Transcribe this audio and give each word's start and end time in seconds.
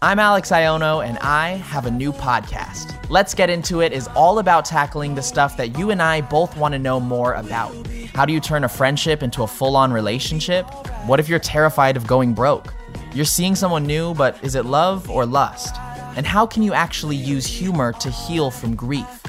I'm 0.00 0.18
Alex 0.18 0.50
Aiono, 0.50 1.04
and 1.04 1.18
I 1.18 1.50
have 1.50 1.86
a 1.86 1.90
new 1.90 2.12
podcast. 2.12 2.96
Let's 3.10 3.34
Get 3.34 3.50
Into 3.50 3.80
It 3.80 3.92
is 3.92 4.08
all 4.14 4.38
about 4.38 4.64
tackling 4.64 5.14
the 5.14 5.22
stuff 5.22 5.56
that 5.58 5.78
you 5.78 5.90
and 5.90 6.00
I 6.00 6.22
both 6.22 6.56
want 6.56 6.72
to 6.72 6.78
know 6.78 6.98
more 6.98 7.34
about. 7.34 7.74
How 8.14 8.24
do 8.24 8.32
you 8.32 8.40
turn 8.40 8.64
a 8.64 8.68
friendship 8.68 9.22
into 9.22 9.42
a 9.42 9.46
full 9.46 9.76
on 9.76 9.92
relationship? 9.92 10.64
What 11.06 11.20
if 11.20 11.28
you're 11.28 11.38
terrified 11.38 11.96
of 11.96 12.06
going 12.06 12.32
broke? 12.32 12.72
You're 13.12 13.24
seeing 13.24 13.54
someone 13.54 13.84
new, 13.84 14.14
but 14.14 14.42
is 14.42 14.54
it 14.54 14.64
love 14.64 15.10
or 15.10 15.26
lust? 15.26 15.76
And 16.16 16.26
how 16.26 16.46
can 16.46 16.62
you 16.62 16.72
actually 16.72 17.16
use 17.16 17.46
humor 17.46 17.92
to 17.94 18.10
heal 18.10 18.50
from 18.50 18.74
grief? 18.74 19.22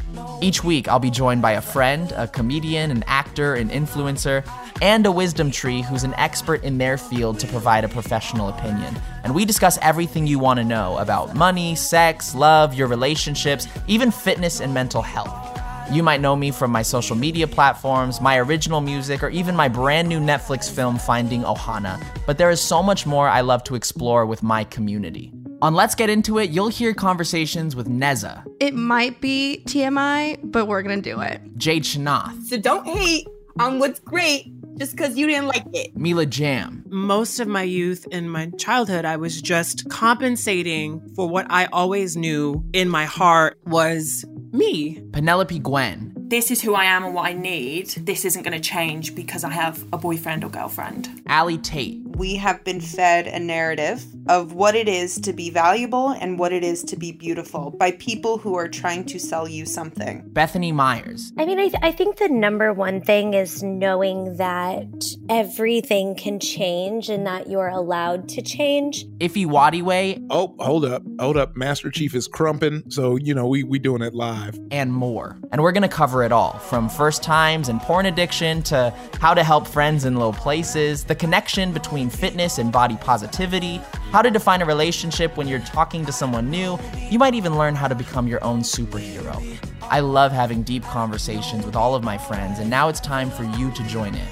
Each 0.43 0.61
week, 0.61 0.89
I'll 0.89 0.99
be 0.99 1.09
joined 1.09 1.41
by 1.41 1.53
a 1.53 1.61
friend, 1.61 2.11
a 2.17 2.27
comedian, 2.27 2.91
an 2.91 3.05
actor, 3.07 3.55
an 3.55 3.69
influencer, 3.69 4.45
and 4.81 5.05
a 5.05 5.11
wisdom 5.11 5.49
tree 5.49 5.81
who's 5.81 6.03
an 6.03 6.13
expert 6.15 6.65
in 6.65 6.77
their 6.77 6.97
field 6.97 7.39
to 7.39 7.47
provide 7.47 7.85
a 7.85 7.87
professional 7.87 8.49
opinion. 8.49 8.93
And 9.23 9.33
we 9.33 9.45
discuss 9.45 9.79
everything 9.81 10.27
you 10.27 10.39
want 10.39 10.57
to 10.57 10.65
know 10.65 10.97
about 10.97 11.33
money, 11.33 11.75
sex, 11.75 12.35
love, 12.35 12.73
your 12.73 12.89
relationships, 12.89 13.69
even 13.87 14.11
fitness 14.11 14.59
and 14.59 14.73
mental 14.73 15.01
health. 15.01 15.61
You 15.89 16.03
might 16.03 16.19
know 16.19 16.35
me 16.35 16.51
from 16.51 16.71
my 16.71 16.81
social 16.81 17.15
media 17.15 17.47
platforms, 17.47 18.19
my 18.19 18.37
original 18.37 18.81
music, 18.81 19.23
or 19.23 19.29
even 19.29 19.55
my 19.55 19.69
brand 19.69 20.09
new 20.09 20.19
Netflix 20.19 20.69
film, 20.69 20.97
Finding 20.97 21.43
Ohana. 21.43 22.05
But 22.25 22.37
there 22.37 22.49
is 22.49 22.59
so 22.59 22.83
much 22.83 23.05
more 23.05 23.29
I 23.29 23.39
love 23.39 23.63
to 23.63 23.75
explore 23.75 24.25
with 24.25 24.43
my 24.43 24.65
community. 24.65 25.31
On 25.63 25.73
Let's 25.73 25.95
Get 25.95 26.09
Into 26.09 26.39
It, 26.39 26.49
you'll 26.49 26.67
hear 26.67 26.93
conversations 26.93 27.73
with 27.73 27.87
Neza, 27.87 28.43
It 28.59 28.73
might 28.73 29.21
be 29.21 29.63
TMI, 29.65 30.37
but 30.43 30.65
we're 30.65 30.81
gonna 30.81 31.01
do 31.01 31.21
it. 31.21 31.39
Jade 31.55 31.83
Shanath, 31.83 32.43
So 32.43 32.57
don't 32.57 32.85
hate 32.85 33.25
on 33.57 33.79
what's 33.79 34.01
great 34.01 34.51
just 34.77 34.91
because 34.91 35.17
you 35.17 35.25
didn't 35.25 35.47
like 35.47 35.63
it. 35.71 35.95
Mila 35.95 36.25
Jam, 36.25 36.83
most 36.89 37.39
of 37.39 37.47
my 37.47 37.63
youth 37.63 38.05
and 38.11 38.29
my 38.29 38.47
childhood, 38.57 39.05
I 39.05 39.15
was 39.15 39.41
just 39.41 39.89
compensating 39.89 40.99
for 41.15 41.29
what 41.29 41.47
I 41.49 41.67
always 41.67 42.17
knew 42.17 42.61
in 42.73 42.89
my 42.89 43.05
heart 43.05 43.57
was 43.65 44.25
me. 44.51 44.99
Penelope 45.13 45.59
Gwen, 45.59 46.13
this 46.33 46.49
is 46.49 46.61
who 46.61 46.73
I 46.73 46.85
am 46.85 47.03
and 47.03 47.13
what 47.13 47.25
I 47.25 47.33
need. 47.33 47.89
This 47.89 48.25
isn't 48.25 48.41
going 48.41 48.59
to 48.59 48.69
change 48.69 49.13
because 49.13 49.43
I 49.43 49.51
have 49.51 49.83
a 49.93 49.99
boyfriend 49.99 50.43
or 50.43 50.49
girlfriend. 50.49 51.21
Allie 51.27 51.59
Tate, 51.59 52.01
we 52.15 52.35
have 52.35 52.63
been 52.63 52.79
fed 52.81 53.27
a 53.27 53.39
narrative 53.39 54.03
of 54.29 54.53
what 54.53 54.75
it 54.75 54.87
is 54.87 55.19
to 55.21 55.33
be 55.33 55.49
valuable 55.49 56.09
and 56.09 56.39
what 56.39 56.53
it 56.53 56.63
is 56.63 56.83
to 56.83 56.95
be 56.95 57.11
beautiful 57.11 57.71
by 57.71 57.91
people 57.91 58.37
who 58.37 58.55
are 58.55 58.67
trying 58.67 59.03
to 59.05 59.19
sell 59.19 59.47
you 59.47 59.65
something. 59.65 60.23
Bethany 60.27 60.71
Meyers, 60.71 61.33
I 61.37 61.45
mean, 61.45 61.59
I, 61.59 61.67
th- 61.69 61.79
I 61.81 61.91
think 61.91 62.17
the 62.17 62.29
number 62.29 62.71
one 62.73 63.01
thing 63.01 63.33
is 63.33 63.61
knowing 63.63 64.37
that 64.37 64.87
everything 65.29 66.15
can 66.15 66.39
change 66.39 67.09
and 67.09 67.25
that 67.27 67.49
you're 67.49 67.67
allowed 67.67 68.29
to 68.29 68.41
change. 68.41 69.05
Ify 69.19 69.45
Nwadiwe, 69.45 70.27
Oh, 70.29 70.55
hold 70.59 70.85
up, 70.85 71.03
hold 71.19 71.37
up. 71.37 71.55
Master 71.57 71.89
Chief 71.89 72.15
is 72.15 72.27
crumping, 72.27 72.83
so 72.89 73.15
you 73.17 73.33
know 73.33 73.47
we 73.47 73.63
we 73.63 73.79
doing 73.79 74.01
it 74.01 74.13
live. 74.13 74.57
and 74.71 74.93
more. 74.93 75.37
And 75.51 75.61
we're 75.61 75.71
gonna 75.71 75.87
cover 75.89 76.23
it 76.23 76.31
all 76.31 76.53
from 76.59 76.89
first 76.89 77.23
times 77.23 77.69
and 77.69 77.79
porn 77.81 78.05
addiction 78.05 78.63
to 78.63 78.93
how 79.19 79.33
to 79.33 79.43
help 79.43 79.67
friends 79.67 80.05
in 80.05 80.15
low 80.15 80.31
places, 80.31 81.03
the 81.03 81.15
connection 81.15 81.73
between 82.03 82.19
fitness 82.19 82.57
and 82.57 82.71
body 82.71 82.97
positivity, 82.97 83.77
how 84.11 84.21
to 84.21 84.29
define 84.29 84.61
a 84.61 84.65
relationship 84.65 85.37
when 85.37 85.47
you're 85.47 85.59
talking 85.59 86.05
to 86.05 86.11
someone 86.11 86.49
new. 86.49 86.77
You 87.09 87.19
might 87.19 87.33
even 87.33 87.57
learn 87.57 87.75
how 87.75 87.87
to 87.87 87.95
become 87.95 88.27
your 88.27 88.43
own 88.43 88.61
superhero. 88.61 89.41
I 89.83 89.99
love 89.99 90.31
having 90.31 90.63
deep 90.63 90.83
conversations 90.83 91.65
with 91.65 91.75
all 91.75 91.95
of 91.95 92.03
my 92.03 92.17
friends, 92.17 92.59
and 92.59 92.69
now 92.69 92.89
it's 92.89 92.99
time 92.99 93.29
for 93.29 93.43
you 93.43 93.71
to 93.71 93.83
join 93.83 94.15
in. 94.15 94.27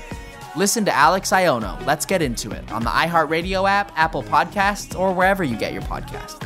Listen 0.56 0.84
to 0.86 0.94
Alex 0.94 1.32
Aiono. 1.32 1.86
Let's 1.86 2.06
get 2.06 2.22
into 2.22 2.52
it 2.52 2.70
on 2.72 2.84
the 2.84 2.90
iHeartRadio 2.90 3.70
app, 3.70 3.92
Apple 3.96 4.24
Podcasts, 4.24 4.98
or 4.98 5.14
wherever 5.14 5.44
you 5.44 5.56
get 5.56 5.72
your 5.72 5.84
podcasts. 5.84 6.40